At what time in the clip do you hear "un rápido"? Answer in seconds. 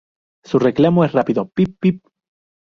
1.13-1.47